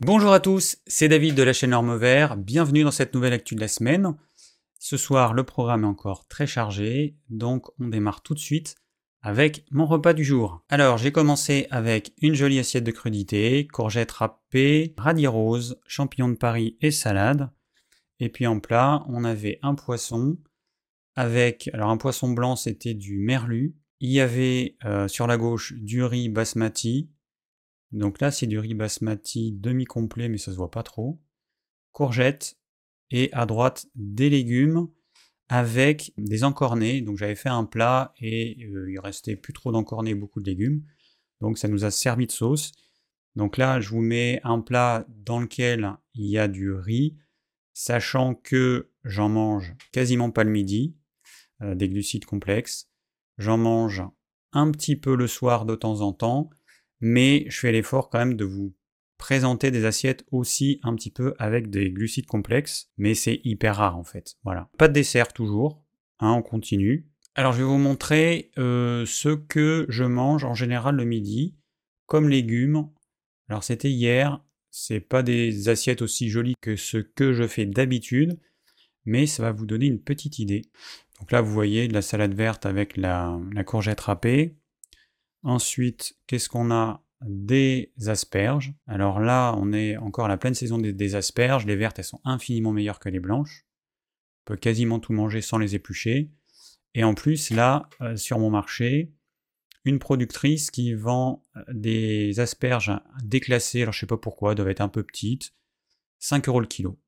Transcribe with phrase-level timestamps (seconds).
[0.00, 3.54] Bonjour à tous, c'est David de la chaîne Norme Vert, bienvenue dans cette nouvelle actu
[3.54, 4.14] de la semaine.
[4.78, 8.76] Ce soir, le programme est encore très chargé, donc on démarre tout de suite
[9.22, 10.62] avec mon repas du jour.
[10.68, 16.36] Alors, j'ai commencé avec une jolie assiette de crudités, courgettes râpées, radis roses, champignons de
[16.36, 17.50] Paris et salade.
[18.20, 20.36] Et puis en plat, on avait un poisson
[21.14, 23.74] avec, alors un poisson blanc, c'était du merlu.
[24.00, 27.08] Il y avait euh, sur la gauche du riz basmati,
[27.92, 31.20] donc là, c'est du riz basmati demi-complet, mais ça se voit pas trop.
[31.92, 32.58] Courgettes
[33.10, 34.88] et à droite des légumes
[35.48, 37.00] avec des encornés.
[37.00, 40.82] Donc j'avais fait un plat et euh, il restait plus trop d'encornés, beaucoup de légumes.
[41.40, 42.72] Donc ça nous a servi de sauce.
[43.36, 47.16] Donc là, je vous mets un plat dans lequel il y a du riz,
[47.74, 50.96] sachant que j'en mange quasiment pas le midi,
[51.62, 52.90] euh, des glucides complexes.
[53.38, 54.02] J'en mange
[54.52, 56.50] un petit peu le soir de temps en temps
[57.00, 58.74] mais je fais l'effort quand même de vous
[59.18, 63.96] présenter des assiettes aussi un petit peu avec des glucides complexes, mais c'est hyper rare
[63.96, 64.36] en fait.
[64.44, 64.68] Voilà.
[64.78, 65.82] Pas de dessert toujours,
[66.20, 67.08] hein, on continue.
[67.34, 71.56] Alors je vais vous montrer euh, ce que je mange en général le midi
[72.06, 72.88] comme légumes.
[73.48, 78.38] Alors c'était hier, c'est pas des assiettes aussi jolies que ce que je fais d'habitude,
[79.04, 80.62] mais ça va vous donner une petite idée.
[81.20, 84.56] Donc là vous voyez de la salade verte avec la courgette râpée,
[85.46, 87.04] Ensuite, qu'est-ce qu'on a?
[87.22, 88.74] Des asperges.
[88.86, 91.64] Alors là, on est encore à la pleine saison des, asperges.
[91.64, 93.64] Les vertes, elles sont infiniment meilleures que les blanches.
[94.42, 96.30] On peut quasiment tout manger sans les éplucher.
[96.94, 99.14] Et en plus, là, euh, sur mon marché,
[99.84, 104.80] une productrice qui vend euh, des asperges déclassées, alors je sais pas pourquoi, doivent être
[104.80, 105.54] un peu petites,
[106.18, 106.98] 5 euros le kilo.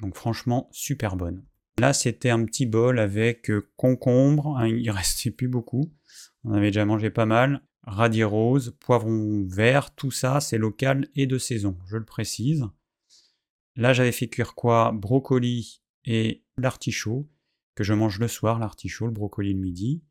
[0.00, 1.44] Donc franchement, super bonne.
[1.78, 5.94] Là, c'était un petit bol avec euh, concombre, hein, il restait plus beaucoup.
[6.42, 11.26] On avait déjà mangé pas mal radis rose, poivron vert, tout ça c'est local et
[11.26, 12.66] de saison, je le précise.
[13.76, 14.92] Là j'avais fait cuire quoi?
[14.92, 17.28] Brocoli et l'artichaut,
[17.74, 20.02] que je mange le soir, l'artichaut, le brocoli le midi.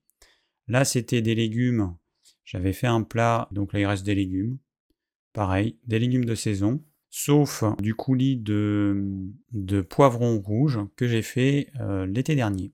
[0.68, 1.96] Là c'était des légumes,
[2.44, 4.58] j'avais fait un plat, donc là il reste des légumes.
[5.34, 9.42] Pareil, des légumes de saison, sauf du coulis de,
[9.90, 12.74] poivron rouge que j'ai fait euh, l'été dernier.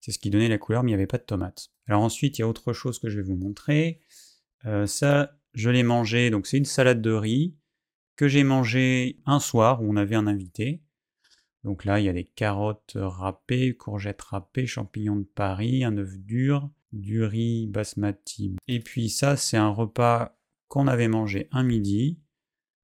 [0.00, 1.70] C'est ce qui donnait la couleur, mais il n'y avait pas de tomates.
[1.86, 4.00] Alors ensuite, il y a autre chose que je vais vous montrer.
[4.66, 7.56] Euh, ça, je l'ai mangé, donc c'est une salade de riz
[8.16, 10.82] que j'ai mangé un soir où on avait un invité.
[11.64, 16.18] Donc là, il y a des carottes râpées, courgettes râpées, champignons de Paris, un œuf
[16.18, 18.56] dur, du riz basmati.
[18.68, 22.20] Et puis ça, c'est un repas qu'on avait mangé un midi.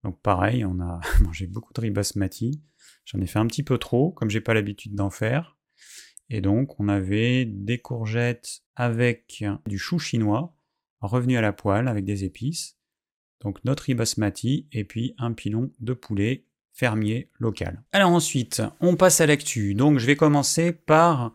[0.04, 2.62] Donc pareil, on a mangé beaucoup de riz basmati.
[3.04, 5.56] J'en ai fait un petit peu trop, comme j'ai pas l'habitude d'en faire.
[6.30, 10.54] Et donc, on avait des courgettes avec du chou chinois,
[11.00, 12.76] revenu à la poêle avec des épices.
[13.40, 17.82] Donc notre riz basmati et puis un pilon de poulet fermier local.
[17.92, 19.74] Alors ensuite, on passe à l'actu.
[19.74, 21.34] Donc je vais commencer par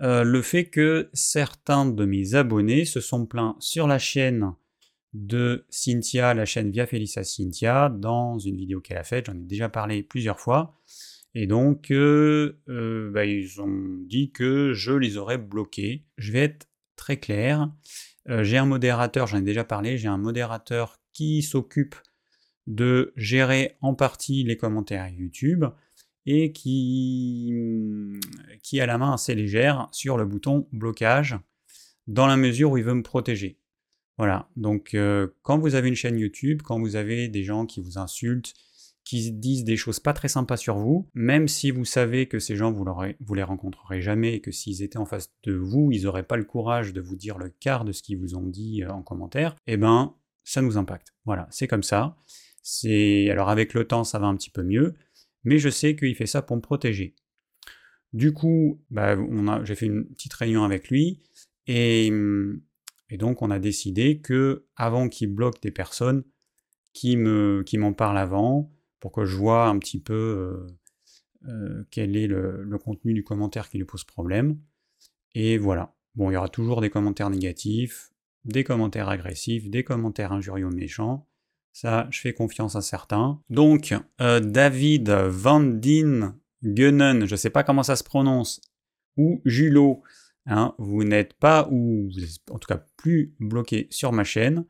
[0.00, 4.52] euh, le fait que certains de mes abonnés se sont plaints sur la chaîne
[5.14, 9.44] de Cynthia, la chaîne Via Felicia Cynthia, dans une vidéo qu'elle a faite, j'en ai
[9.44, 10.78] déjà parlé plusieurs fois,
[11.34, 16.04] et donc, euh, euh, bah, ils ont dit que je les aurais bloqués.
[16.16, 17.70] Je vais être très clair.
[18.28, 21.96] Euh, j'ai un modérateur, j'en ai déjà parlé, j'ai un modérateur qui s'occupe
[22.66, 25.64] de gérer en partie les commentaires YouTube
[26.26, 27.54] et qui,
[28.62, 31.38] qui a la main assez légère sur le bouton blocage
[32.06, 33.58] dans la mesure où il veut me protéger.
[34.18, 34.94] Voilà, donc
[35.42, 38.52] quand vous avez une chaîne YouTube, quand vous avez des gens qui vous insultent,
[39.08, 42.56] qui disent des choses pas très sympas sur vous, même si vous savez que ces
[42.56, 46.26] gens, vous, les rencontrerez jamais et que s'ils étaient en face de vous, ils n'auraient
[46.26, 48.90] pas le courage de vous dire le quart de ce qu'ils vous ont dit euh,
[48.90, 50.14] en commentaire, eh ben,
[50.44, 51.14] ça nous impacte.
[51.24, 52.18] Voilà, c'est comme ça.
[52.62, 54.94] C'est Alors avec le temps, ça va un petit peu mieux,
[55.42, 57.14] mais je sais qu'il fait ça pour me protéger.
[58.12, 59.16] Du coup, bah,
[59.64, 61.22] j'ai fait une petite réunion avec lui,
[61.66, 62.12] et,
[63.08, 66.24] et donc on a décidé que avant qu'il bloque des personnes
[66.92, 68.70] qui m'en qui parlent avant,
[69.00, 73.68] pour que je vois un petit peu euh, euh, quel est le, contenu du commentaire
[73.68, 74.58] qui lui pose problème.
[75.34, 75.94] Et voilà.
[76.14, 78.10] Bon, il y aura toujours des commentaires négatifs,
[78.44, 81.28] des commentaires agressifs, des commentaires injurieux méchants.
[81.72, 83.40] Ça, je fais confiance à certains.
[83.50, 88.60] Donc, euh, David Van Dien Gunnen, je ne sais pas comment ça se prononce,
[89.16, 90.02] ou Julot,
[90.46, 94.64] hein, vous n'êtes pas, ou vous êtes en tout cas plus bloqué sur ma chaîne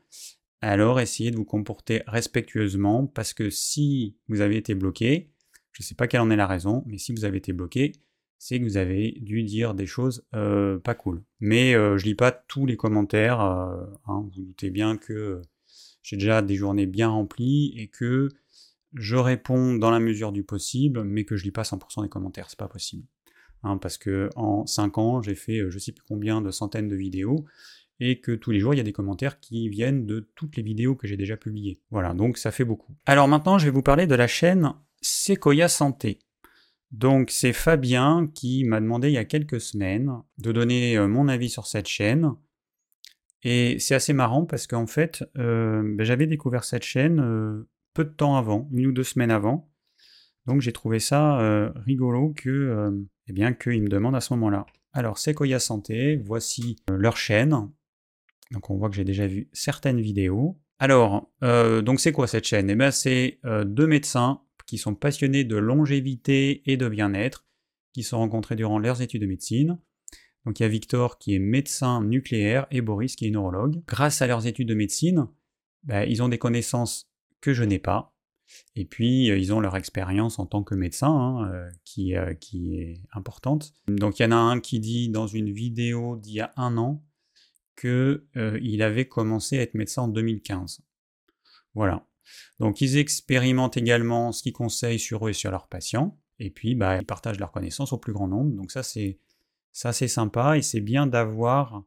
[0.60, 5.30] alors essayez de vous comporter respectueusement parce que si vous avez été bloqué,
[5.72, 7.92] je ne sais pas quelle en est la raison, mais si vous avez été bloqué,
[8.38, 11.22] c'est que vous avez dû dire des choses euh, pas cool.
[11.40, 15.42] Mais je euh, je lis pas tous les commentaires, euh, hein, vous doutez bien que
[16.02, 18.28] j'ai déjà des journées bien remplies et que
[18.94, 22.48] je réponds dans la mesure du possible, mais que je lis pas 100% des commentaires,
[22.48, 23.06] c'est pas possible.
[23.64, 26.96] Hein, parce que en 5 ans, j'ai fait je sais plus combien de centaines de
[26.96, 27.44] vidéos,
[28.00, 30.62] et que tous les jours, il y a des commentaires qui viennent de toutes les
[30.62, 31.80] vidéos que j'ai déjà publiées.
[31.90, 32.94] Voilà, donc ça fait beaucoup.
[33.06, 36.20] Alors maintenant, je vais vous parler de la chaîne Sequoia Santé.
[36.90, 41.28] Donc c'est Fabien qui m'a demandé il y a quelques semaines de donner euh, mon
[41.28, 42.32] avis sur cette chaîne.
[43.42, 48.04] Et c'est assez marrant parce qu'en fait, euh, ben, j'avais découvert cette chaîne euh, peu
[48.04, 49.70] de temps avant, une ou deux semaines avant.
[50.46, 52.90] Donc j'ai trouvé ça rigolo que,
[53.26, 54.64] eh bien, qu'il me demande à ce moment-là.
[54.94, 57.68] Alors Sequoia Santé, voici leur chaîne.
[58.50, 60.58] Donc on voit que j'ai déjà vu certaines vidéos.
[60.78, 62.70] Alors, donc c'est quoi cette chaîne?
[62.70, 67.46] Eh bien c'est deux médecins qui sont passionnés de longévité et de bien-être,
[67.92, 69.78] qui sont rencontrés durant leurs études de médecine.
[70.44, 73.82] Donc il y a Victor qui est médecin nucléaire et Boris qui est neurologue.
[73.86, 75.26] Grâce à leurs études de médecine,
[75.82, 77.10] bah, ils ont des connaissances
[77.40, 78.14] que je n'ai pas.
[78.76, 82.34] Et puis euh, ils ont leur expérience en tant que médecin hein, euh, qui, euh,
[82.34, 83.74] qui est importante.
[83.88, 86.78] Donc il y en a un qui dit dans une vidéo d'il y a un
[86.78, 87.04] an
[87.78, 90.80] qu'il avait commencé à être médecin en 2015.
[91.74, 92.06] Voilà.
[92.58, 96.74] Donc ils expérimentent également ce qu'ils conseillent sur eux et sur leurs patients, et puis
[96.74, 98.54] bah, ils partagent leurs connaissances au plus grand nombre.
[98.54, 99.18] Donc ça c'est
[99.72, 101.84] ça c'est sympa et c'est bien d'avoir,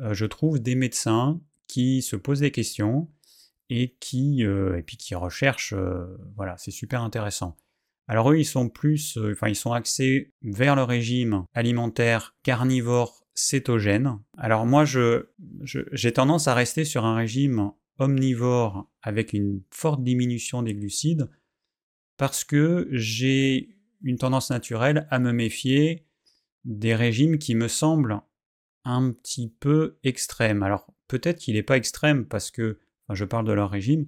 [0.00, 3.10] euh, je trouve, des médecins qui se posent des questions
[3.68, 5.74] et qui euh, et puis qui recherchent.
[5.74, 7.56] Euh, voilà, c'est super intéressant.
[8.08, 14.18] Alors eux ils sont plus, enfin ils sont axés vers le régime alimentaire carnivore cétogène.
[14.36, 15.26] Alors moi je
[15.62, 21.28] j'ai tendance à rester sur un régime omnivore avec une forte diminution des glucides
[22.16, 26.06] parce que j'ai une tendance naturelle à me méfier
[26.64, 28.20] des régimes qui me semblent
[28.84, 30.62] un petit peu extrêmes.
[30.62, 32.78] Alors peut-être qu'il n'est pas extrême parce que,
[33.10, 34.06] je parle de leur régime,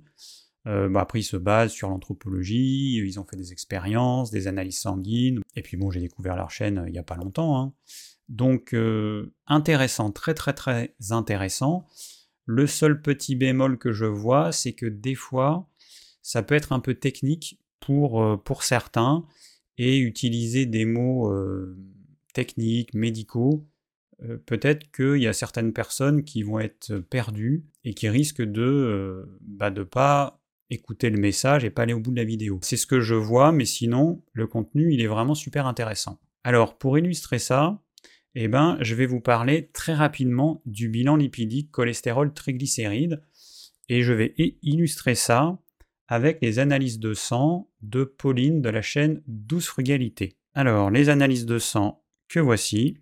[0.67, 4.81] euh, bah, après ils se basent sur l'anthropologie, ils ont fait des expériences, des analyses
[4.81, 7.61] sanguines, et puis bon j'ai découvert leur chaîne euh, il n'y a pas longtemps.
[7.61, 7.73] Hein.
[8.29, 11.87] Donc euh, intéressant, très très très intéressant.
[12.45, 15.69] Le seul petit bémol que je vois, c'est que des fois,
[16.23, 19.27] ça peut être un peu technique pour, euh, pour certains
[19.77, 21.79] et utiliser des mots euh,
[22.35, 23.67] techniques, médicaux.
[24.47, 29.49] Peut-être qu'il y a certaines personnes qui vont être perdues et qui risquent de ne
[29.57, 32.59] bah, pas écouter le message et pas aller au bout de la vidéo.
[32.63, 36.19] C'est ce que je vois, mais sinon, le contenu, il est vraiment super intéressant.
[36.43, 37.81] Alors, pour illustrer ça,
[38.41, 43.21] eh ben, je vais vous parler très rapidement du bilan lipidique cholestérol triglycérides
[43.89, 44.33] et je vais
[44.63, 45.59] illustrer ça
[46.07, 50.37] avec les analyses de sang de Pauline de la chaîne Douce Frugalité.
[50.55, 52.99] Alors, les analyses de sang que voici.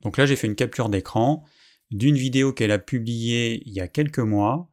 [0.00, 1.44] Donc là, j'ai fait une capture d'écran
[1.92, 4.72] d'une vidéo qu'elle a publiée il y a quelques mois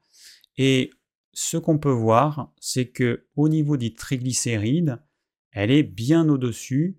[0.58, 0.90] et
[1.34, 5.00] ce qu'on peut voir, c'est que au niveau des triglycérides,
[5.52, 6.98] elle est bien au-dessus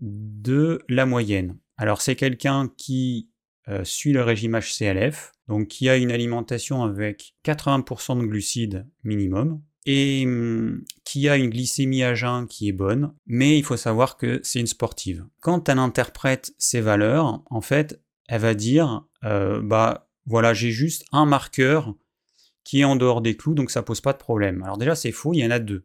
[0.00, 1.58] de la moyenne.
[1.80, 3.30] Alors c'est quelqu'un qui
[3.68, 9.62] euh, suit le régime HCLF, donc qui a une alimentation avec 80% de glucides minimum,
[9.86, 14.18] et hum, qui a une glycémie à jeun qui est bonne, mais il faut savoir
[14.18, 15.24] que c'est une sportive.
[15.40, 17.98] Quand elle interprète ses valeurs, en fait,
[18.28, 21.94] elle va dire, euh, bah voilà, j'ai juste un marqueur
[22.62, 24.62] qui est en dehors des clous, donc ça pose pas de problème.
[24.64, 25.82] Alors déjà c'est faux, il y en a deux.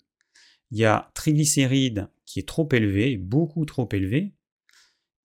[0.72, 4.34] Il y a triglycérides qui est trop élevé, beaucoup trop élevé,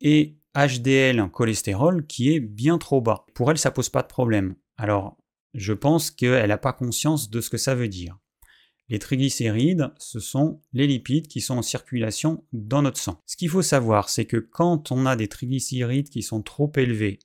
[0.00, 3.24] et HDL, cholestérol, qui est bien trop bas.
[3.34, 4.56] Pour elle, ça pose pas de problème.
[4.76, 5.16] Alors,
[5.54, 8.18] je pense qu'elle n'a pas conscience de ce que ça veut dire.
[8.88, 13.22] Les triglycérides, ce sont les lipides qui sont en circulation dans notre sang.
[13.26, 17.20] Ce qu'il faut savoir, c'est que quand on a des triglycérides qui sont trop élevés,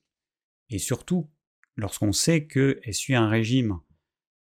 [0.70, 1.28] et surtout
[1.76, 3.80] lorsqu'on sait qu'elle suit un régime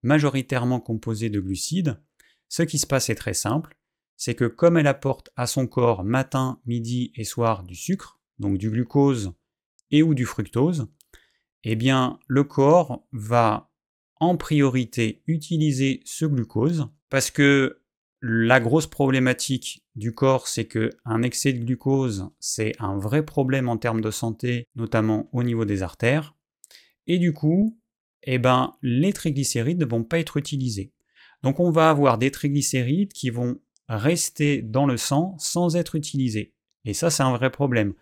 [0.01, 2.01] majoritairement composé de glucides,
[2.47, 3.77] ce qui se passe est très simple,
[4.15, 8.57] c'est que comme elle apporte à son corps matin, midi et soir du sucre, donc
[8.57, 9.33] du glucose
[9.91, 10.87] et ou du fructose,
[11.63, 13.71] eh bien le corps va
[14.19, 17.81] en priorité utiliser ce glucose parce que
[18.21, 23.69] la grosse problématique du corps, c'est que un excès de glucose, c'est un vrai problème
[23.69, 26.35] en termes de santé, notamment au niveau des artères.
[27.07, 27.79] Et du coup,
[28.23, 30.91] eh ben, les triglycérides ne vont pas être utilisés.
[31.43, 36.53] Donc on va avoir des triglycérides qui vont rester dans le sang sans être utilisés.
[36.85, 37.93] Et ça, c'est un vrai problème.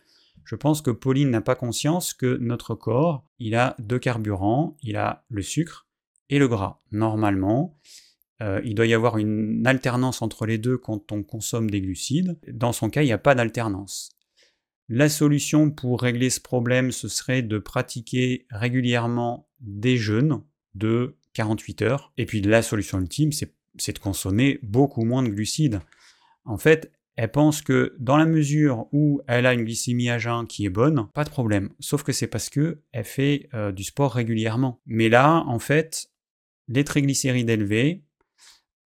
[0.48, 4.96] Je pense que Pauline n'a pas conscience que notre corps, il a deux carburants, il
[4.96, 5.88] a le sucre
[6.30, 6.80] et le gras.
[6.92, 7.78] Normalement,
[8.42, 12.40] euh, il doit y avoir une alternance entre les deux quand on consomme des glucides.
[12.50, 14.10] Dans son cas, il n'y a pas d'alternance.
[14.88, 20.42] La solution pour régler ce problème, ce serait de pratiquer régulièrement des jeûnes
[20.76, 22.14] de 48 heures.
[22.18, 25.82] Et puis la solution ultime, c'est c'est de consommer beaucoup moins de glucides.
[26.46, 30.46] En fait, elle pense que dans la mesure où elle a une glycémie à jeun
[30.46, 31.70] qui est bonne, pas de problème.
[31.80, 34.82] Sauf que c'est parce que elle fait euh, du sport régulièrement.
[34.86, 36.12] Mais là, en fait,
[36.68, 38.04] les triglycérides élevés,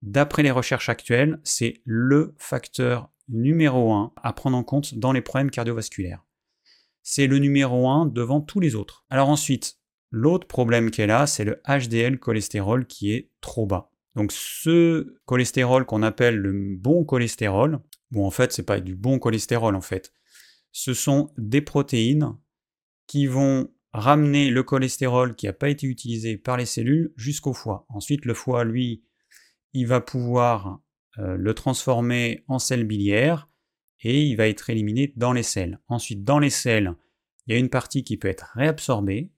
[0.02, 5.22] d'après les recherches actuelles, c'est le facteur numéro un à prendre en compte dans les
[5.22, 6.26] problèmes cardiovasculaires.
[7.04, 9.06] C'est le numéro un devant tous les autres.
[9.10, 9.78] Alors ensuite,
[10.10, 13.92] l'autre problème qu'elle a, c'est le HDL cholestérol qui est trop bas.
[14.16, 17.80] Donc ce cholestérol qu'on appelle le bon cholestérol,
[18.12, 20.14] bon en fait c'est pas du bon cholestérol en fait,
[20.72, 22.38] ce sont des protéines
[23.08, 27.86] qui vont ramener le cholestérol qui n'a pas été utilisé par les cellules jusqu'au foie.
[27.90, 29.04] Ensuite le foie lui,
[29.74, 30.82] il va pouvoir
[31.20, 33.50] euh, le transformer en sel biliaire
[34.02, 35.80] et il va être éliminé dans les selles.
[35.88, 36.96] Ensuite dans les selles,
[37.46, 39.32] il y a une partie qui peut être réabsorbée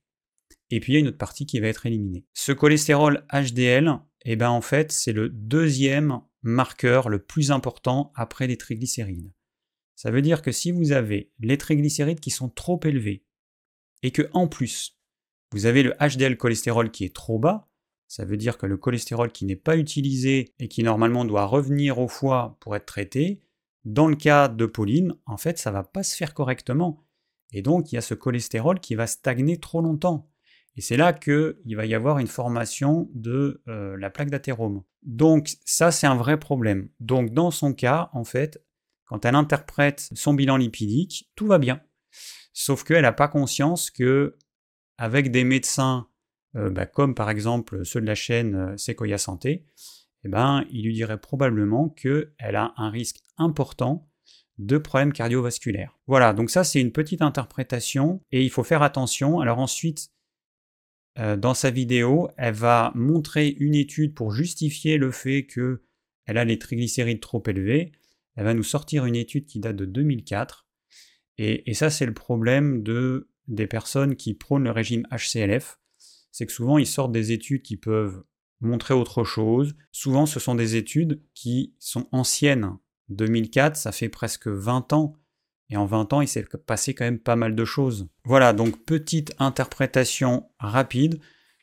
[0.70, 2.26] et puis il y a une autre partie qui va être éliminée.
[2.34, 8.48] Ce cholestérol HDL, eh ben en fait, c'est le deuxième marqueur le plus important après
[8.48, 9.34] les triglycérides.
[9.96, 13.26] Ça veut dire que si vous avez les triglycérides qui sont trop élevés
[14.02, 14.98] et que en plus
[15.52, 17.70] vous avez le HDL cholestérol qui est trop bas,
[18.08, 22.00] ça veut dire que le cholestérol qui n'est pas utilisé et qui normalement doit revenir
[22.00, 23.42] au foie pour être traité,
[23.86, 27.06] dans le cas de Pauline, en fait, ça va pas se faire correctement.
[27.52, 30.32] Et donc, il y a ce cholestérol qui va stagner trop longtemps.
[30.76, 34.84] Et c'est là qu'il va y avoir une formation de euh, la plaque d'athérome.
[35.04, 36.90] Donc ça, c'est un vrai problème.
[37.00, 38.64] Donc dans son cas, en fait,
[39.06, 41.82] quand elle interprète son bilan lipidique, tout va bien.
[42.54, 44.38] Sauf qu'elle n'a pas conscience que
[44.98, 46.08] avec des médecins,
[46.56, 49.66] euh, bah, comme par exemple ceux de la chaîne euh, Sequoia Santé,
[50.24, 54.10] eh ben, il lui dirait probablement qu'elle a un risque important
[54.60, 55.98] de problèmes cardiovasculaires.
[56.08, 59.40] Voilà, donc ça c'est une petite interprétation et il faut faire attention.
[59.40, 60.12] Alors ensuite,
[61.20, 66.46] euh, dans sa vidéo, elle va montrer une étude pour justifier le fait qu'elle a
[66.46, 67.92] les triglycérides trop élevés.
[68.36, 70.66] Elle va nous sortir une étude qui date de 2004.
[71.38, 75.80] Et, ça, c'est le problème de, des personnes qui prônent le régime HCLF.
[76.32, 78.24] C'est que souvent, ils sortent des études qui peuvent
[78.62, 79.76] montrer autre chose.
[79.92, 82.78] Souvent, ce sont des études qui sont anciennes.
[83.10, 85.16] 2004, ça fait presque 20 ans.
[85.70, 88.08] Et en 20 ans, il s'est passé quand même pas mal de choses.
[88.26, 91.20] Voilà, donc petite interprétation rapide,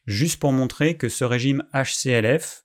[0.07, 2.65] juste pour montrer que ce régime HCLF,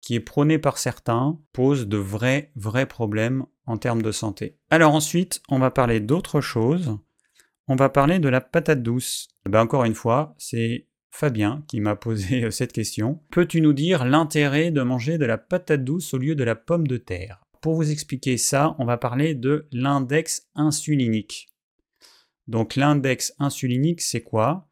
[0.00, 4.56] qui est prôné par certains, pose de vrais, vrais problèmes en termes de santé.
[4.70, 6.98] Alors ensuite, on va parler d'autre chose.
[7.66, 9.28] On va parler de la patate douce.
[9.44, 13.20] Ben encore une fois, c'est Fabien qui m'a posé cette question.
[13.30, 16.86] Peux-tu nous dire l'intérêt de manger de la patate douce au lieu de la pomme
[16.86, 17.42] de terre?
[17.60, 21.48] Pour vous expliquer ça, on va parler de l'index insulinique.
[22.46, 24.68] Donc l'index insulinique, c'est quoi?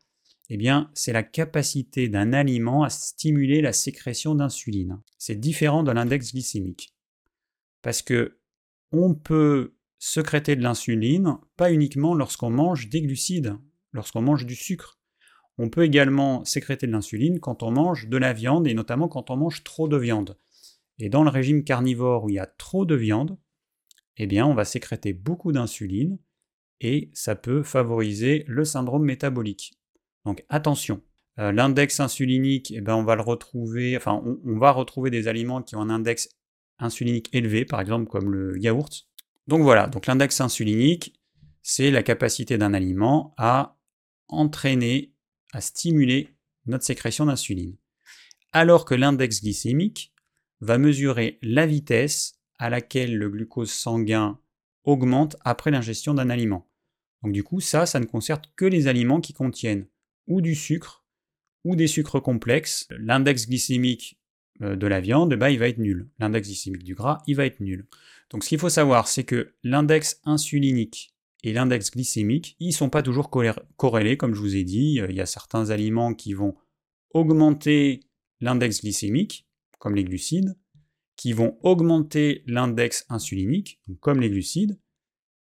[0.49, 5.00] Eh bien, c'est la capacité d'un aliment à stimuler la sécrétion d'insuline.
[5.19, 6.95] C'est différent de l'index glycémique.
[7.83, 8.38] Parce que
[8.93, 13.57] on peut sécréter de l'insuline pas uniquement lorsqu'on mange des glucides,
[13.93, 14.99] lorsqu'on mange du sucre.
[15.59, 19.31] On peut également sécréter de l'insuline quand on mange de la viande et notamment quand
[19.31, 20.37] on mange trop de viande.
[20.99, 23.38] Et dans le régime carnivore où il y a trop de viande,
[24.17, 26.19] eh bien, on va sécréter beaucoup d'insuline
[26.81, 29.79] et ça peut favoriser le syndrome métabolique.
[30.25, 31.03] Donc attention,
[31.38, 35.62] euh, l'index insulinique, eh ben, on va le retrouver, enfin, on, va retrouver des aliments
[35.62, 36.29] qui ont un index
[36.79, 39.07] insulinique élevé, par exemple comme le yaourt.
[39.47, 41.21] Donc voilà, donc l'index insulinique,
[41.62, 43.79] c'est la capacité d'un aliment à
[44.29, 45.12] entraîner,
[45.53, 46.37] à stimuler
[46.67, 47.76] notre sécrétion d'insuline.
[48.53, 50.15] Alors que l'index glycémique,
[50.66, 54.38] va mesurer la vitesse à laquelle le glucose sanguin
[54.85, 56.68] augmente après l'ingestion d'un aliment.
[57.23, 59.87] Donc du coup, ça, ça ne concerne que les aliments qui contiennent
[60.26, 61.04] ou du sucre
[61.64, 62.87] ou des sucres complexes.
[62.90, 64.20] L'index glycémique
[64.62, 66.08] euh, de la viande, bah, il va être nul.
[66.18, 67.87] L'index glycémique du gras, il va être nul.
[68.30, 72.90] Donc ce qu'il faut savoir, c'est que l'index insulinique et l'index glycémique, ils ne sont
[72.90, 73.30] pas toujours
[73.76, 75.00] corrélés, comme je vous ai dit.
[75.08, 76.56] Il y a certains aliments qui vont
[77.12, 78.00] augmenter
[78.40, 79.46] l'index glycémique,
[79.78, 80.56] comme les glucides,
[81.16, 84.78] qui vont augmenter l'index insulinique, comme les glucides,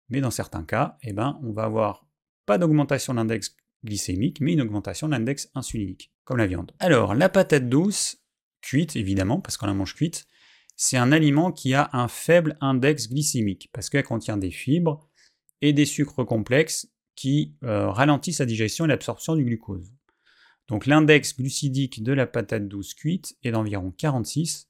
[0.08, 2.06] mais dans certains cas, eh ben, on va avoir
[2.46, 3.54] pas d'augmentation de l'index
[3.84, 6.72] glycémique, mais une augmentation de l'index insulinique, comme la viande.
[6.78, 8.16] Alors, la patate douce,
[8.60, 10.26] cuite évidemment, parce qu'on la mange cuite,
[10.76, 15.08] c'est un aliment qui a un faible index glycémique, parce qu'elle contient des fibres
[15.60, 19.92] et des sucres complexes qui euh, ralentissent la digestion et l'absorption du glucose.
[20.68, 24.68] Donc l'index glucidique de la patate douce cuite est d'environ 46,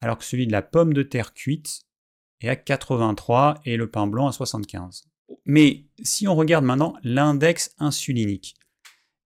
[0.00, 1.82] alors que celui de la pomme de terre cuite
[2.40, 5.04] est à 83 et le pain blanc à 75.
[5.46, 8.56] Mais si on regarde maintenant l'index insulinique,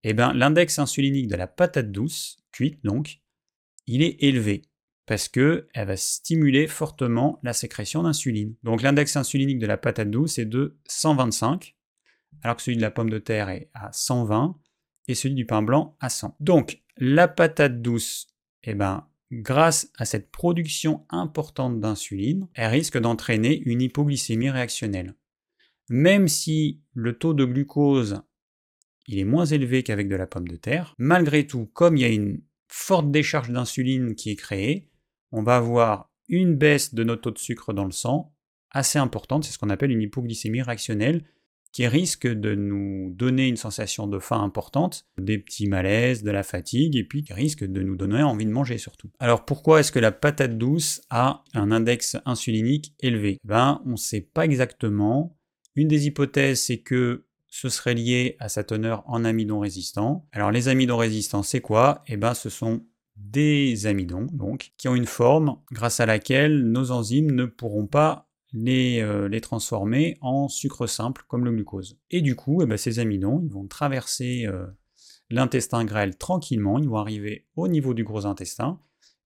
[0.02, 3.20] eh bien l'index insulinique de la patate douce cuite donc,
[3.86, 4.62] il est élevé.
[5.06, 8.56] parce que elle va stimuler fortement la sécrétion d'insuline.
[8.64, 11.76] Donc l'index insulinique de la patate douce est de 125,
[12.42, 14.58] alors que celui de la pomme de terre est à 120
[15.08, 16.36] et celui du pain blanc à 100.
[16.40, 18.26] Donc la patate douce,
[18.64, 25.14] eh ben, grâce à cette production importante d'insuline, elle risque d'entraîner une hypoglycémie réactionnelle.
[25.88, 28.22] Même si le taux de glucose
[29.08, 32.04] il est moins élevé qu'avec de la pomme de terre, malgré tout, comme il y
[32.04, 34.88] a une forte décharge d'insuline qui est créée,
[35.32, 38.32] on va avoir une baisse de notre taux de sucre dans le sang
[38.70, 41.24] assez importante, c'est ce qu'on appelle une hypoglycémie réactionnelle,
[41.72, 46.42] qui risque de nous donner une sensation de faim importante, des petits malaises, de la
[46.42, 49.10] fatigue, et puis qui risque de nous donner envie de manger surtout.
[49.18, 53.38] Alors pourquoi est-ce que la patate douce a un index insulinique élevé?
[53.44, 55.36] Ben, on ne sait pas exactement.
[55.74, 60.26] Une des hypothèses, c'est que ce serait lié à sa teneur en amidon résistant.
[60.32, 62.02] Alors les amidons résistants, c'est quoi?
[62.06, 62.84] Eh ben, ce sont
[63.16, 68.25] des amidons, donc, qui ont une forme grâce à laquelle nos enzymes ne pourront pas
[68.58, 71.98] les, euh, les transformer en sucre simple comme le glucose.
[72.10, 74.66] Et du coup, eh ben, ces amidons, ils vont traverser euh,
[75.28, 78.80] l'intestin grêle tranquillement, ils vont arriver au niveau du gros intestin.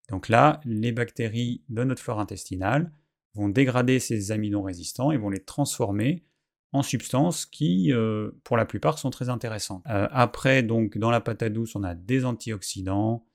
[0.09, 2.91] Donc là, les bactéries de notre flore intestinale
[3.33, 6.25] vont dégrader ces amidons résistants et vont les transformer
[6.73, 9.83] en substances qui, euh, pour la plupart, sont très intéressantes.
[9.85, 13.25] après, donc, dans la patate douce, on a des antioxydants,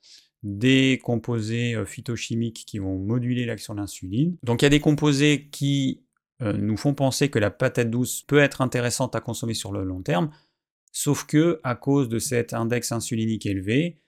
[0.43, 4.37] des composés euh, phytochimiques qui vont moduler l'action de l'insuline.
[4.43, 6.03] Donc il y a des composés qui
[6.41, 9.83] euh, nous font penser que la patate douce peut être intéressante à consommer sur le
[9.83, 10.31] long terme,
[10.91, 13.99] sauf que à cause de cet index insulinique élevé,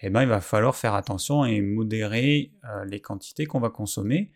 [0.00, 4.30] eh ben, il va falloir faire attention et modérer euh, les quantités qu'on va consommer,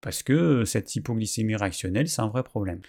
[0.00, 2.80] parce que cette hypoglycémie réactionnelle, c'est un vrai problème.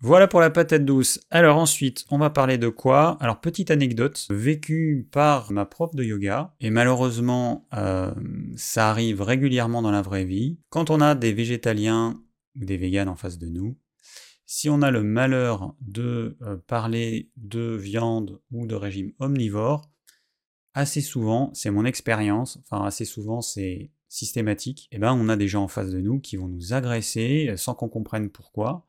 [0.00, 1.18] Voilà pour la patate douce.
[1.28, 3.16] Alors ensuite, on va parler de quoi?
[3.18, 8.14] Alors petite anecdote vécue par ma prof de yoga, et malheureusement, euh,
[8.54, 10.60] ça arrive régulièrement dans la vraie vie.
[10.70, 12.14] Quand on a des végétaliens
[12.54, 13.76] ou des véganes en face de nous,
[14.46, 19.90] si on a le malheur de euh, parler de viande ou de régime omnivore,
[20.74, 25.48] assez souvent, c'est mon expérience, enfin assez souvent c'est systématique, eh ben on a des
[25.48, 28.88] gens en face de nous qui vont nous agresser sans qu'on comprenne pourquoi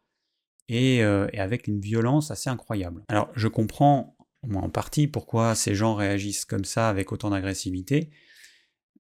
[0.72, 3.04] euh, et, avec une violence assez incroyable.
[3.08, 4.16] Alors je comprends
[4.54, 8.10] en partie pourquoi ces gens réagissent comme ça avec autant d'agressivité,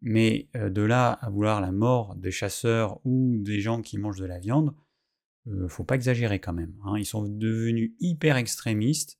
[0.01, 4.19] mais euh, de là à vouloir la mort des chasseurs ou des gens qui mangent
[4.19, 4.73] de la viande,
[5.47, 6.73] euh, faut pas exagérer quand même.
[6.85, 6.95] Hein.
[6.97, 9.19] Ils sont devenus hyper extrémistes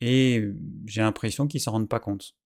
[0.00, 0.48] et
[0.86, 2.36] j'ai l'impression qu'ils s'en rendent pas compte.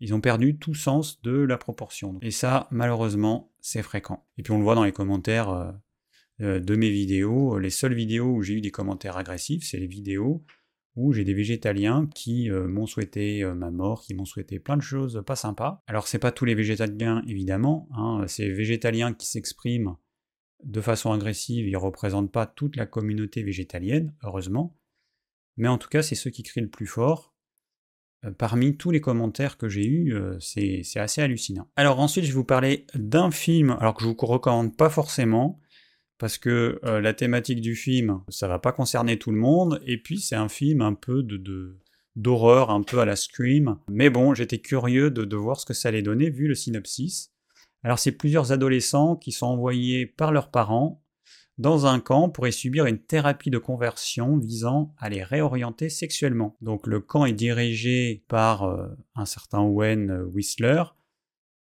[0.00, 2.18] Ils ont perdu tout sens de la proportion.
[2.22, 4.26] Et ça, malheureusement, c'est fréquent.
[4.38, 5.70] Et puis on le voit dans les commentaires euh,
[6.40, 7.58] de mes vidéos.
[7.58, 10.42] Les seules vidéos où j'ai eu des commentaires agressifs, c'est les vidéos
[10.96, 14.76] où j'ai des végétaliens qui euh, m'ont souhaité euh, ma mort, qui m'ont souhaité plein
[14.76, 15.82] de choses pas sympas.
[15.86, 19.96] Alors c'est pas tous les végétaliens évidemment, hein, ces végétaliens qui s'expriment
[20.64, 24.76] de façon agressive, ils représentent pas toute la communauté végétalienne, heureusement,
[25.56, 27.34] mais en tout cas c'est ceux qui crient le plus fort.
[28.36, 31.66] parmi tous les commentaires que j'ai eus, c'est assez hallucinant.
[31.76, 35.58] Alors ensuite je vais vous parler d'un film, alors que je vous recommande pas forcément,
[36.20, 39.96] parce que euh, la thématique du film, ça va pas concerner tout le monde, et
[39.96, 41.78] puis c'est un film un peu de,
[42.14, 43.78] d'horreur, un peu à la Scream.
[43.88, 47.32] Mais bon, j'étais curieux de, de, voir ce que ça allait donner vu le synopsis.
[47.82, 51.02] Alors c'est plusieurs adolescents qui sont envoyés par leurs parents
[51.56, 56.54] dans un camp pour y subir une thérapie de conversion visant à les réorienter sexuellement.
[56.60, 60.82] Donc le camp est dirigé par euh, un certain Wayne Whistler,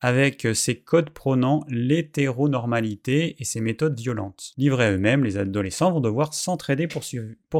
[0.05, 4.53] avec ses codes prônant l'hétéronormalité et ses méthodes violentes.
[4.59, 7.03] Livrés à eux-mêmes, les adolescents vont devoir s'entraider pour,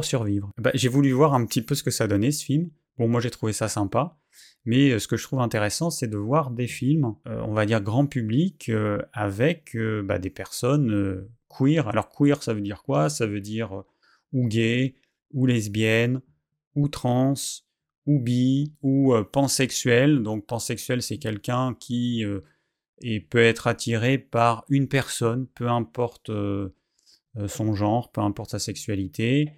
[0.05, 0.51] survivre.
[0.59, 2.69] Bah, j'ai voulu voir un petit peu ce que ça donnait ce film.
[2.99, 4.19] Bon, moi j'ai trouvé ça sympa,
[4.63, 7.65] mais euh, ce que je trouve intéressant, c'est de voir des films, euh, on va
[7.65, 11.87] dire grand public, euh, avec bah, des personnes queer.
[11.87, 13.09] Alors queer, ça veut dire quoi?
[13.09, 13.83] Ça veut dire
[14.33, 14.93] ou gay,
[15.33, 16.21] ou lesbienne,
[16.75, 17.33] ou trans,
[18.05, 20.21] ou bi, ou euh, pansexuel.
[20.23, 22.41] Donc pansexuel, c'est quelqu'un qui euh,
[23.29, 26.69] peut être attiré par une personne, peu importe euh,
[27.47, 29.51] son genre, peu importe sa sexualité.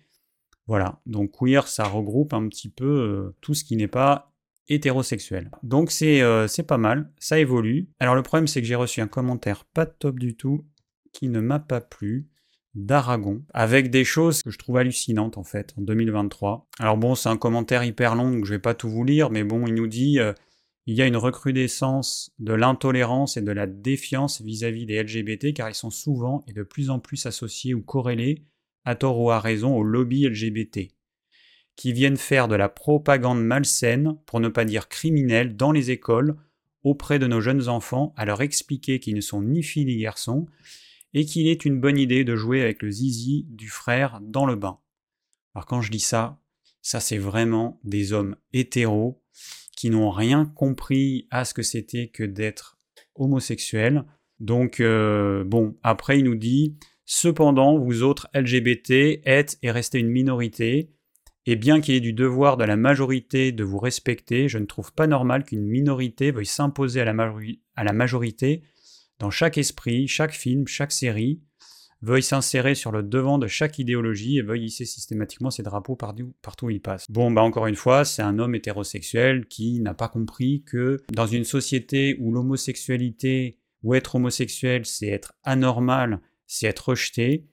[0.67, 4.33] Voilà, donc queer, ça regroupe un petit peu tout ce qui n'est pas
[4.67, 5.49] hétérosexuel.
[5.63, 6.21] Donc c'est
[6.67, 7.87] pas mal, ça évolue.
[8.01, 10.65] Alors le problème c'est que j'ai reçu un commentaire pas top du tout
[11.13, 12.27] qui ne m'a pas plu
[12.77, 16.67] d'Aragon, avec des choses que je trouve hallucinantes en fait, en 2023.
[16.79, 19.43] Alors bon, c'est un commentaire hyper long, donc je vais pas tout vous lire, mais
[19.43, 20.31] bon, il nous dit euh,
[20.85, 25.69] il y a une recrudescence de l'intolérance et de la défiance vis-à-vis des LGBT, car
[25.69, 28.43] ils sont souvent et de plus en plus associés ou corrélés,
[28.85, 30.91] à tort ou à raison, au lobby LGBT,
[31.75, 36.37] qui viennent faire de la propagande malsaine, pour ne pas dire criminelle, dans les écoles,
[36.83, 40.45] auprès de nos jeunes enfants à leur expliquer qu'ils ne sont ni filles ni garçons
[41.13, 44.55] et qu'il est une bonne idée de jouer avec le zizi du frère dans le
[44.55, 44.79] bain.
[45.55, 46.39] Alors quand je dis ça,
[46.81, 49.21] ça c'est vraiment des hommes hétéros
[49.75, 52.77] qui n'ont rien compris à ce que c'était que d'être
[53.15, 54.05] homosexuel.
[54.39, 60.09] Donc euh, bon, après il nous dit cependant vous autres LGBT êtes et restez une
[60.09, 60.91] minorité
[61.49, 64.91] et bien qu'il ait du devoir de la majorité de vous respecter, je ne trouve
[64.91, 68.63] pas normal qu'une minorité veuille s'imposer à, la majorité
[69.19, 71.41] dans chaque esprit, chaque film, chaque série,
[72.01, 76.33] veuille s'insérer sur le devant de chaque idéologie et veuille hisser systématiquement ses drapeaux partout,
[76.63, 77.09] où il passe.
[77.09, 81.27] Bon, bah encore une fois, c'est un homme hétérosexuel qui n'a pas compris que dans
[81.27, 87.47] une société où l'homosexualité ou être homosexuel, c'est être anormal, c'est être rejeté,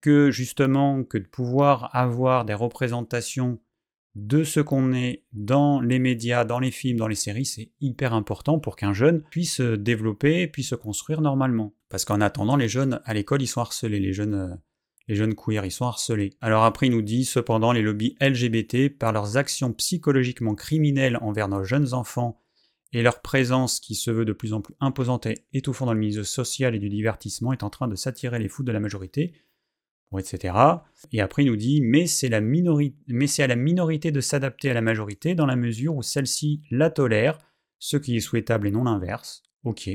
[0.00, 3.58] que justement que de pouvoir avoir des représentations
[4.18, 8.14] de ce qu'on est dans les médias, dans les films, dans les séries, c'est hyper
[8.14, 11.72] important pour qu'un jeune puisse se développer, puisse se construire normalement.
[11.88, 14.54] Parce qu'en attendant, les jeunes à l'école, ils sont harcelés, les jeunes, euh,
[15.06, 16.30] les jeunes queers, ils sont harcelés.
[16.40, 21.48] Alors après, il nous dit, cependant, les lobbies LGBT, par leurs actions psychologiquement criminelles envers
[21.48, 22.40] nos jeunes enfants
[22.92, 26.00] et leur présence qui se veut de plus en plus imposante et étouffant dans le
[26.00, 29.32] milieu social et du divertissement, est en train de s'attirer les fous de la majorité,
[30.16, 30.54] etc.
[31.12, 35.34] Et après, il nous dit, mais c'est, à la minorité de s'adapter à la majorité
[35.34, 37.38] dans la mesure où celle-ci la tolère,
[37.78, 39.42] ce qui est souhaitable et non l'inverse.
[39.64, 39.90] Ok.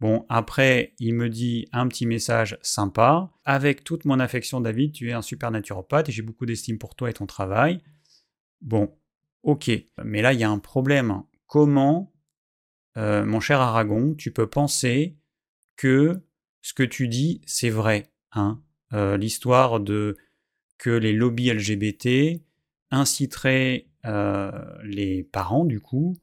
[0.00, 3.30] Bon, après, il me dit un petit message sympa.
[3.44, 6.96] Avec toute mon affection, David, tu es un super naturopathe et j'ai beaucoup d'estime pour
[6.96, 7.78] toi et ton travail.
[8.60, 8.92] Bon,
[9.44, 9.70] ok.
[10.02, 11.22] Mais là, il y a un problème.
[11.46, 12.12] Comment,
[12.96, 15.16] euh, mon cher Aragon, tu peux penser
[15.76, 16.20] que
[16.62, 18.60] ce que tu dis, c'est vrai hein?
[18.92, 20.16] Euh, l'histoire de
[20.78, 22.42] que les lobbies LGBT
[22.90, 24.50] inciteraient euh,
[24.84, 26.16] les parents, du coup,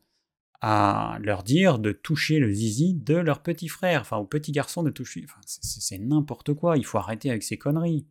[0.61, 4.83] à leur dire de toucher le zizi de leur petit frère, enfin au petit garçon
[4.83, 5.25] de toucher.
[5.45, 8.05] C'est n'importe quoi, il faut arrêter avec ces conneries.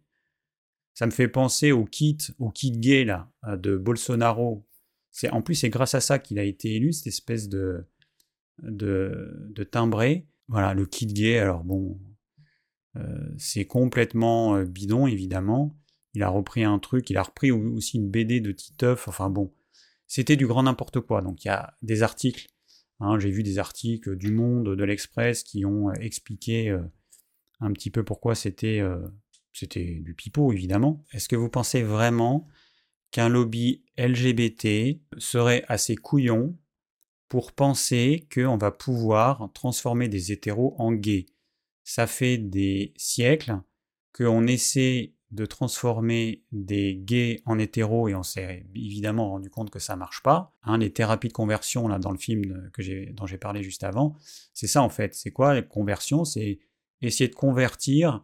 [0.94, 4.66] Ça me fait penser au kit, au kit gay là, euh, de Bolsonaro.
[5.30, 7.84] En plus c'est grâce à ça qu'il a été élu, cette espèce de,
[8.62, 10.26] de, de timbré.
[10.48, 11.98] Voilà, le kit gay, alors bon,
[12.98, 15.76] euh, c'est complètement euh, bidon, évidemment.
[16.14, 19.52] Il a repris un truc, il a repris aussi une BD de Titeuf, enfin bon,
[20.06, 21.22] c'était du grand n'importe quoi.
[21.22, 22.48] Donc il y a des articles,
[23.00, 26.76] hein, j'ai vu des articles du Monde, de l'Express qui ont euh, expliqué
[27.60, 28.82] un petit peu pourquoi c'était
[29.52, 31.04] c'était du pipeau, évidemment.
[31.12, 32.46] Est-ce que vous pensez vraiment
[33.10, 36.56] qu'un lobby LGBT serait assez couillon
[37.28, 41.26] pour penser qu'on va pouvoir transformer des hétéros en gays?
[41.88, 43.62] Ça fait des siècles
[44.12, 49.78] qu'on essaie de transformer des gays en hétéros et on s'est évidemment rendu compte que
[49.78, 50.54] ça marche pas.
[50.64, 54.16] Hein, les thérapies de conversion là dans le film que dont j'ai parlé juste avant,
[54.52, 55.14] c'est ça en fait.
[55.14, 56.26] C'est quoi la conversion?
[56.26, 56.58] C'est
[57.00, 58.22] essayer de convertir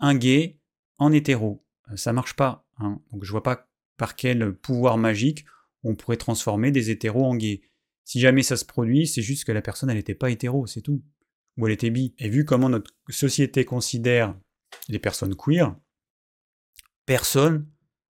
[0.00, 0.58] un gay
[0.98, 1.64] en hétéro.
[1.92, 2.66] Euh, ça marche pas.
[2.78, 3.00] Hein.
[3.12, 5.44] Donc je vois pas par quel pouvoir magique
[5.84, 7.60] on pourrait transformer des hétéros en gays.
[8.04, 10.82] Si jamais ça se produit, c'est juste que la personne elle n'était pas hétéro, c'est
[10.82, 11.02] tout
[11.56, 14.34] où elle était bi, et vu comment notre société considère
[14.88, 15.74] les personnes queer,
[17.06, 17.68] personne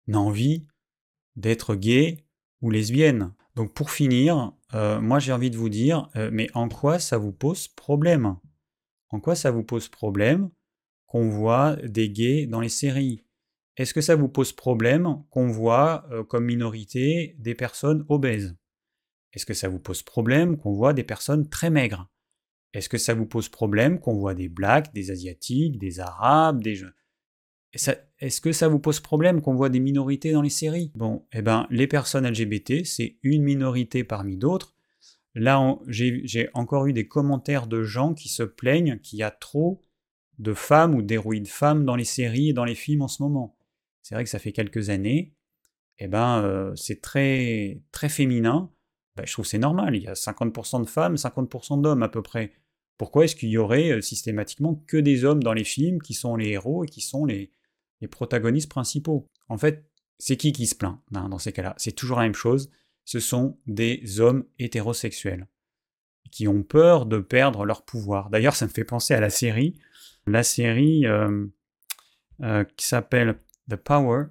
[0.08, 0.66] n'a envie
[1.36, 2.26] d'être gay
[2.62, 3.34] ou lesbienne.
[3.56, 7.18] Donc pour finir, euh, moi j'ai envie de vous dire, euh, mais en quoi ça
[7.18, 8.38] vous pose problème?
[9.10, 10.50] En quoi ça vous pose problème
[11.06, 13.24] qu'on voit des gays dans les séries?
[13.78, 18.58] Est-ce que ça vous pose problème qu'on voit euh, comme minorité des personnes obèses?
[19.34, 22.10] Est-ce que ça vous pose problème qu'on voit des personnes très maigres?
[22.74, 26.84] Est-ce que ça vous pose problème qu'on voit des blacks, des asiatiques, des arabes, des
[27.74, 30.92] Est-ce que ça vous pose problème qu'on voit des minorités dans les séries?
[30.96, 34.76] Bon, eh ben, les personnes LGBT, c'est une minorité parmi d'autres.
[35.34, 39.82] Là, j'ai encore eu des commentaires de gens qui se plaignent qu'il y a trop
[40.40, 43.58] de femmes ou d'héroïnes femmes dans les séries et dans les films en ce moment.
[44.02, 45.34] C'est vrai que ça fait quelques années.
[46.00, 48.72] Eh ben, euh, c'est très, très féminin.
[49.18, 49.96] Ben, je trouve c'est normal.
[49.96, 52.54] Il y a 50% de femmes, 50% d'hommes à peu près.
[52.98, 56.36] Pourquoi est-ce qu'il y aurait euh, systématiquement que des hommes dans les films qui sont
[56.36, 57.52] les héros et qui sont les,
[58.12, 59.28] protagonistes principaux?
[59.50, 61.74] En fait, c'est qui qui se plaint hein, dans ces cas-là?
[61.78, 62.70] C'est toujours la même chose.
[63.06, 65.48] Ce sont des hommes hétérosexuels
[66.32, 68.30] qui ont peur de perdre leur pouvoir.
[68.30, 69.80] D'ailleurs, ça me fait penser à la série,
[70.26, 71.46] la série euh,
[72.42, 74.26] euh, qui s'appelle The Power.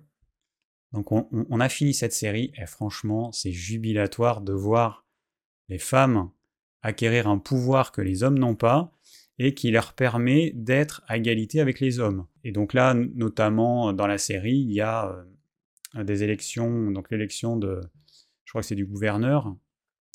[0.92, 5.05] Donc on, a fini cette série et franchement, c'est jubilatoire de voir
[5.68, 6.31] les femmes
[6.83, 8.92] acquérir un pouvoir que les hommes n'ont pas
[9.38, 12.27] et qui leur permet d'être à égalité avec les hommes.
[12.44, 15.27] Et donc là, notamment dans la série, il y a
[15.96, 17.81] euh, des élections, donc l'élection de,
[18.44, 19.55] je crois que c'est du gouverneur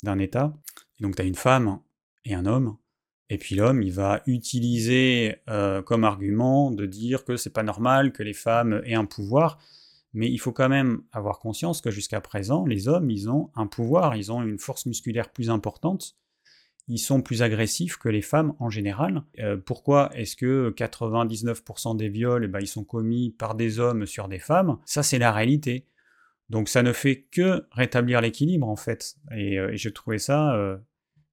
[0.02, 0.56] d'un État.
[0.98, 1.80] Et donc tu as une femme
[2.24, 2.76] et un homme.
[3.28, 8.12] Et puis l'homme, il va utiliser euh, comme argument de dire que c'est pas normal
[8.12, 9.58] que les femmes aient un pouvoir.
[10.14, 13.66] Mais il faut quand même avoir conscience que jusqu'à présent, les hommes, ils ont un
[13.66, 16.16] pouvoir, ils ont une force musculaire plus importante,
[16.88, 19.22] ils sont plus agressifs que les femmes en général.
[19.38, 24.06] Euh, pourquoi est-ce que 99% des viols, eh ben, ils sont commis par des hommes
[24.06, 24.78] sur des femmes?
[24.84, 25.86] Ça, c'est la réalité.
[26.50, 29.16] Donc ça ne fait que rétablir l'équilibre en fait.
[29.34, 30.76] Et, euh, je trouvais ça euh,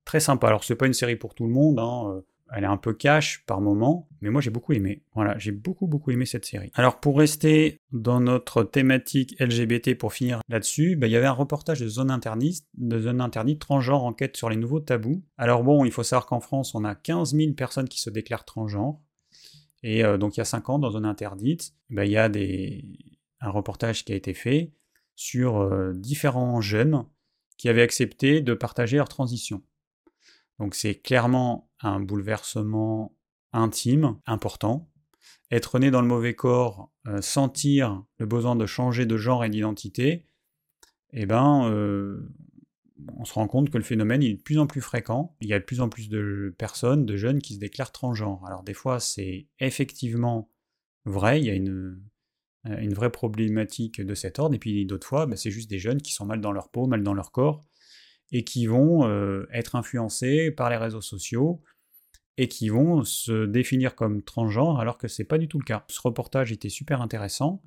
[0.05, 0.47] très sympa.
[0.47, 2.21] Alors c'est pas une série pour tout le monde, hein,
[2.53, 5.03] elle est un peu cash par moment, mais moi j'ai beaucoup aimé.
[5.13, 6.71] Voilà, j'ai beaucoup beaucoup aimé cette série.
[6.73, 11.31] Alors pour rester dans notre thématique LGBT, pour finir là-dessus, bah, il y avait un
[11.31, 15.23] reportage de Zone Interdite, de Zone Interdite, transgenre enquête sur les nouveaux tabous.
[15.37, 18.45] Alors bon, il faut savoir qu'en France, on a 15 000 personnes qui se déclarent
[18.45, 18.99] transgenres.
[19.83, 22.29] Et euh, donc il y a 5 ans, dans Zone Interdite, bah, il y a
[23.41, 24.73] un reportage qui a été fait
[25.15, 27.05] sur euh, différents jeunes
[27.57, 29.61] qui avaient accepté de partager leur transition.
[30.59, 33.15] Donc c'est clairement un bouleversement
[33.53, 34.89] intime, important.
[35.51, 39.49] Être né dans le mauvais corps, euh, sentir le besoin de changer de genre et
[39.49, 40.25] d'identité,
[41.11, 42.31] eh ben, euh,
[43.17, 45.35] on se rend compte que le phénomène est de plus en plus fréquent.
[45.41, 48.45] Il y a de plus en plus de personnes, de jeunes qui se déclarent transgenres.
[48.45, 50.49] Alors des fois, c'est effectivement
[51.05, 51.99] vrai, il y a une,
[52.67, 56.01] euh, vraie problématique de cet ordre, et puis d'autres fois, ben, c'est juste des jeunes
[56.01, 57.63] qui sont mal dans leur peau, mal dans leur corps,
[58.31, 61.61] et qui vont euh, être influencés par les réseaux sociaux
[62.37, 65.83] et qui vont se définir comme transgenres alors que c'est pas du tout le cas.
[65.89, 67.61] Ce reportage était super intéressant.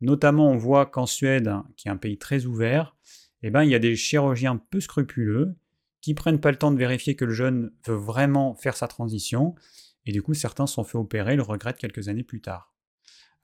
[0.00, 2.96] Notamment, on voit qu'en Suède, qui est un pays très ouvert,
[3.42, 5.56] eh ben, il y a des chirurgiens peu scrupuleux
[6.00, 9.54] qui prennent pas le temps de vérifier que le jeune veut vraiment faire sa transition,
[10.04, 12.74] et du coup certains sont fait opérer, le regrettent quelques années plus tard.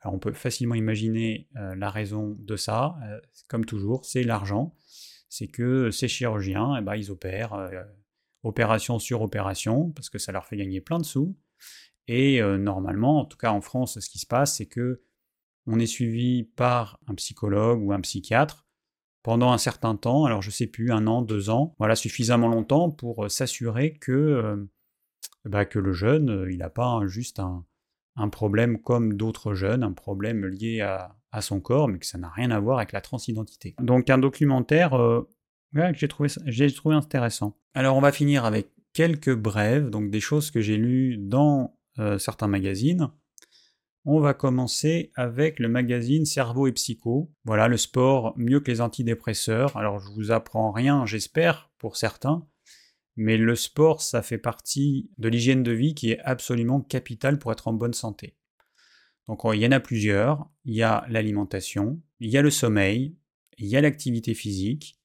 [0.00, 4.74] Alors on peut facilement imaginer euh, la raison de ça, euh, comme toujours, c'est l'argent
[5.28, 7.82] c'est que ces chirurgiens, eh ben, ils opèrent euh,
[8.42, 11.36] opération sur opération, parce que ça leur fait gagner plein de sous.
[12.06, 15.02] Et euh, normalement, en tout cas en France, ce qui se passe, c'est que
[15.66, 18.66] on est suivi par un psychologue ou un psychiatre
[19.22, 22.90] pendant un certain temps, alors je sais plus, un an, deux ans, voilà, suffisamment longtemps
[22.90, 24.66] pour euh, s'assurer que,
[25.44, 27.66] bah, que le jeune, il n'a pas juste un,
[28.16, 32.18] un problème comme d'autres jeunes, un problème lié à, à son corps, mais que ça
[32.18, 33.74] n'a rien à voir avec la transidentité.
[33.80, 35.28] Donc un documentaire euh,
[35.74, 35.94] que
[36.46, 37.56] j'ai trouvé, intéressant.
[37.74, 42.18] Alors on va finir avec quelques brèves, donc des choses que j'ai lues dans euh,
[42.18, 43.10] certains magazines.
[44.04, 47.30] On va commencer avec le magazine Cerveau et Psycho.
[47.44, 49.76] Voilà, le sport mieux que les antidépresseurs.
[49.76, 52.46] Alors je vous apprends rien, j'espère, pour certains,
[53.16, 57.52] mais le sport, ça fait partie de l'hygiène de vie qui est absolument capitale pour
[57.52, 58.37] être en bonne santé.
[59.28, 60.48] Donc il y en a plusieurs.
[60.64, 63.16] Il y a l'alimentation, il y a le sommeil,
[63.58, 64.98] il y a l'activité physique,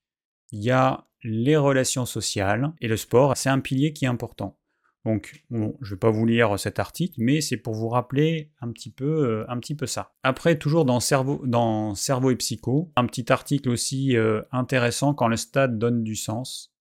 [0.52, 4.58] il y a les relations sociales et le sport, c'est un pilier qui est important.
[5.06, 8.72] Donc, je ne vais pas vous lire cet article, mais c'est pour vous rappeler un
[8.72, 10.14] petit peu, euh, un petit peu ça.
[10.24, 15.28] Après, toujours dans cerveau, dans cerveau et psycho, un petit article aussi euh, intéressant quand
[15.28, 16.74] le stade donne du sens.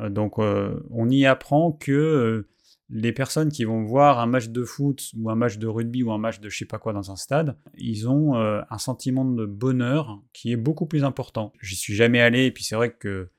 [0.00, 2.46] Euh, donc, on y apprend que
[2.90, 6.12] les personnes qui vont voir un match de foot ou un match de rugby ou
[6.12, 9.24] un match de je sais pas quoi dans un stade, ils ont euh, un sentiment
[9.24, 11.52] de bonheur qui est beaucoup plus important.
[11.60, 13.30] J'y suis jamais allé et puis c'est vrai que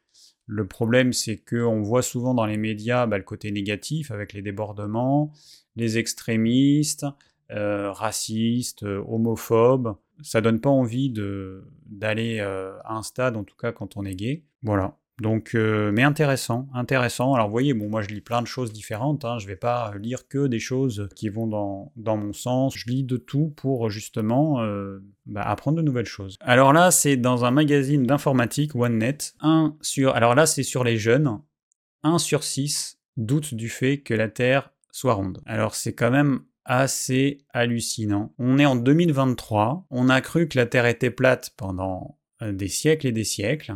[0.45, 4.41] le problème c'est qu'on voit souvent dans les médias bah, le côté négatif avec les
[4.41, 5.33] débordements,
[5.75, 7.05] les extrémistes,
[7.51, 9.95] euh, racistes, homophobes.
[10.23, 11.11] Ça donne pas envie
[11.87, 14.43] d'aller euh, à un stade en tout cas quand on est gay.
[14.63, 14.97] Voilà.
[15.21, 17.36] Donc, euh, mais intéressant, intéressant.
[17.36, 19.23] Alors, vous voyez, bon, moi je lis plein de choses différentes.
[19.23, 19.38] Hein.
[19.38, 22.73] Je ne vais pas lire que des choses qui vont dans, mon sens.
[22.75, 26.38] Je lis de tout pour justement euh, bah, apprendre de nouvelles choses.
[26.41, 29.36] Alors là, c'est dans un magazine d'informatique, OneNet.
[29.41, 31.39] Un sur, alors là, c'est sur les jeunes.
[32.01, 35.39] 1 sur 6 doute du fait que la Terre soit ronde.
[35.45, 38.34] Alors, c'est quand même assez hallucinant.
[38.39, 39.86] On est en 2023.
[39.91, 43.75] On a cru que la Terre était plate pendant euh, des siècles et des siècles.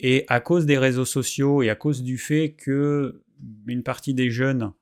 [0.00, 3.22] Et à cause des réseaux sociaux et à cause du fait que
[3.66, 4.72] une partie des jeunes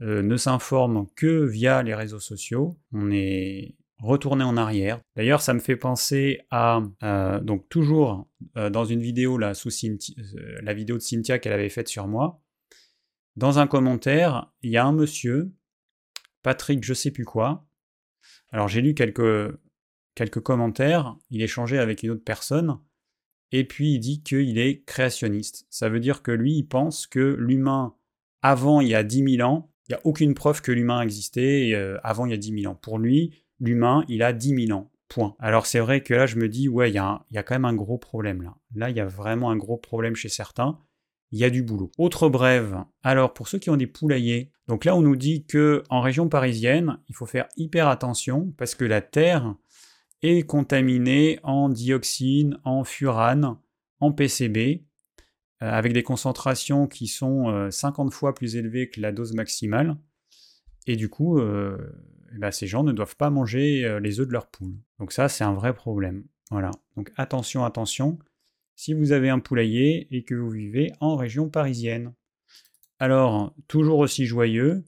[0.00, 5.00] euh, ne s'informent que via les réseaux sociaux, on est retourné en arrière.
[5.16, 6.82] D'ailleurs, ça me fait penser à
[7.42, 11.68] donc toujours euh, dans une vidéo là sous euh, la vidéo de Cynthia qu'elle avait
[11.68, 12.40] faite sur moi.
[13.36, 15.52] Dans un commentaire, il y a un monsieur,
[16.42, 17.66] Patrick, je sais plus quoi.
[18.50, 19.58] Alors j'ai lu quelques
[20.14, 21.16] quelques commentaires.
[21.30, 22.78] Il échangeait avec une autre personne
[23.56, 25.64] et puis il dit qu'il est créationniste.
[25.70, 27.94] Ça veut dire que lui, il pense que l'humain,
[28.42, 31.72] avant il y a 10 000 ans, il n'y a aucune preuve que l'humain existait
[31.72, 32.74] euh, avant il y a 10 000 ans.
[32.74, 34.90] Pour lui, l'humain, il a 10 000 ans.
[35.06, 35.36] Point.
[35.38, 37.44] Alors c'est vrai que là, je me dis, ouais, il y, a, il y a
[37.44, 38.56] quand même un gros problème là.
[38.74, 40.80] Là, il y a vraiment un gros problème chez certains.
[41.30, 41.92] il y a du boulot.
[41.96, 45.84] Autre brève, alors pour ceux qui ont des poulaillers, donc là on nous dit que
[45.90, 49.54] en région parisienne, il faut faire hyper attention parce que la terre
[50.24, 53.56] est contaminée en dioxine, en furane,
[54.00, 54.82] en PCB,
[55.62, 59.96] euh, avec des concentrations qui sont 50 euh, fois plus élevées que la dose maximale.
[60.86, 61.78] Et du coup, euh,
[62.34, 64.74] eh ben, ces gens ne doivent pas manger les œufs de leur poule.
[64.98, 66.24] Donc ça, c'est un vrai problème.
[66.50, 66.70] Voilà.
[66.96, 68.18] Donc attention, attention,
[68.76, 72.12] si vous avez un poulailler et que vous vivez en région parisienne.
[72.98, 74.84] Alors, toujours aussi joyeux,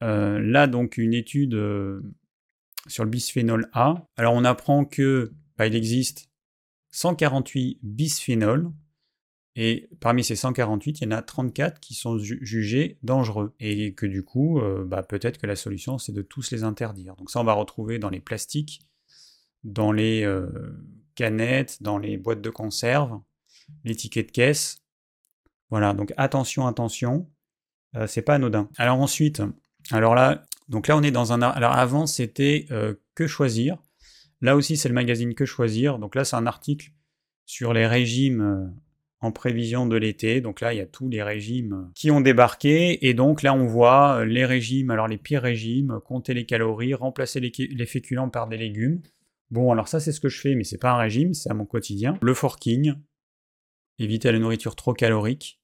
[0.00, 1.54] là donc une étude
[2.86, 4.06] sur le bisphénol A.
[4.16, 6.30] Alors on apprend que bah, il existe
[6.90, 8.70] 148 bisphénols
[9.56, 13.54] et parmi ces 148, il y en a 34 qui sont jugés dangereux.
[13.60, 17.14] Et que du coup, euh, bah, peut-être que la solution, c'est de tous les interdire.
[17.16, 18.80] Donc ça, on va retrouver dans les plastiques,
[19.62, 20.48] dans les euh,
[21.14, 23.20] canettes, dans les boîtes de conserve,
[23.84, 24.78] les tickets de caisse.
[25.70, 27.30] Voilà, donc attention, attention,
[27.96, 28.68] euh, c'est pas anodin.
[28.76, 29.40] Alors ensuite,
[29.92, 31.42] alors là, donc là on est dans un...
[31.42, 32.66] Alors avant c'était
[33.14, 33.78] Que choisir.
[34.40, 35.98] Là aussi c'est le magazine Que choisir.
[35.98, 36.92] Donc là c'est un article
[37.46, 38.72] sur les régimes
[39.24, 40.40] en prévision de l'été.
[40.40, 43.06] Donc là, il y a tous les régimes qui ont débarqué.
[43.08, 46.94] Et donc là, on voit euh, les régimes, alors les pires régimes, compter les calories,
[46.94, 49.00] remplacer les, féculents par des légumes.
[49.50, 51.54] Bon, alors ça, c'est ce que je fais, mais c'est pas un régime, c'est à
[51.54, 52.18] mon quotidien.
[52.20, 52.94] Le forking,
[53.98, 55.60] éviter la nourriture trop calorique.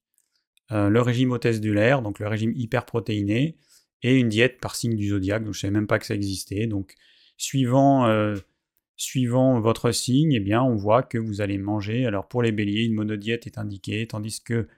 [0.73, 3.57] Euh, le régime hôtesse du l'air, donc le régime hyperprotéiné.
[4.03, 6.67] Et une diète par signe du zodiaque, donc je savais même pas que ça existait.
[6.67, 6.95] Donc,
[7.37, 8.37] suivant euh,
[9.01, 12.05] suivant votre signe, eh bien, on voit que vous allez manger.
[12.05, 14.69] Alors pour les béliers, une monodiète est indiquée, tandis que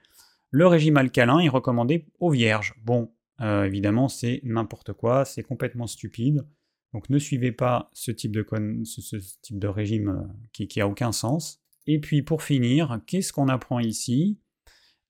[0.49, 2.73] le régime alcalin est recommandé aux vierges.
[2.83, 6.45] Bon, euh, évidemment, c'est n'importe quoi, c'est complètement stupide.
[6.93, 8.45] Donc ne suivez pas ce type de,
[8.85, 11.59] ce, type de régime euh, qui, qui a aucun sens.
[11.85, 14.39] Et puis pour finir, qu'est-ce qu'on apprend ici?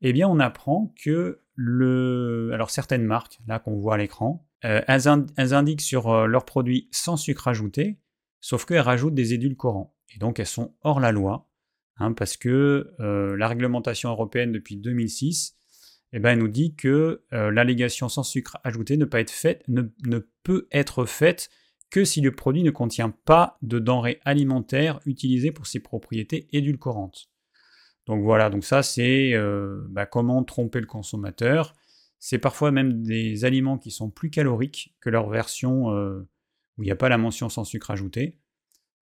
[0.02, 5.53] Eh bien, on apprend que alors certaines marques, là qu'on voit à l'écran, euh, elles,
[5.53, 7.99] indiquent sur leurs produits sans sucre ajouté
[8.43, 9.95] sauf qu'elles rajoutent des édulcorants.
[10.13, 11.49] Et donc elles sont hors la loi,
[11.97, 15.57] hein, parce que euh, la réglementation européenne depuis 2006
[16.15, 19.05] eh ben, elle nous dit que euh, l'allégation sans sucre ajouté ne,
[20.43, 21.49] peut être faite
[21.89, 27.31] que si le produit ne contient pas de denrées alimentaires utilisées pour ses propriétés édulcorantes.
[28.05, 31.73] Donc voilà, donc ça c'est euh, bah, comment tromper le consommateur.
[32.19, 35.89] C'est parfois même des aliments qui sont plus caloriques que leur version
[36.77, 38.37] où il n'y a pas la mention sans sucre ajouté.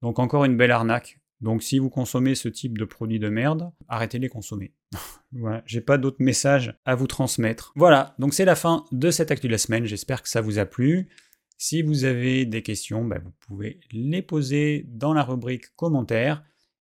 [0.01, 1.19] Donc encore une belle arnaque.
[1.41, 4.73] Donc si vous consommez ce type de produits de merde, arrêtez de les consommer.
[5.31, 7.73] voilà, j'ai pas d'autres messages à vous transmettre.
[7.75, 9.85] Voilà, donc c'est la fin de cette actu de la semaine.
[9.85, 11.09] J'espère que ça vous a plu.
[11.57, 16.43] Si vous avez des questions, bah, vous pouvez les poser dans la rubrique commentaires.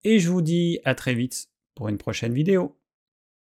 [0.05, 2.77] Et je vous dis à très vite pour une prochaine vidéo.